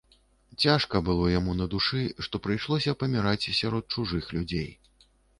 Цяжка 0.61 0.99
было 1.09 1.25
яму 1.39 1.51
на 1.59 1.67
душы, 1.73 2.01
што 2.27 2.39
прыйшлося 2.45 2.95
паміраць 3.03 3.49
сярод 3.59 3.85
чужых 3.99 4.31
людзей. 4.37 4.67